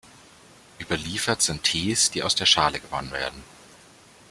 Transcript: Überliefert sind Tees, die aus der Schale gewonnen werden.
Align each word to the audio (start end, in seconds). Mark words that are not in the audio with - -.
Überliefert 0.79 1.43
sind 1.43 1.61
Tees, 1.61 2.09
die 2.09 2.23
aus 2.23 2.33
der 2.33 2.47
Schale 2.47 2.79
gewonnen 2.79 3.11
werden. 3.11 3.43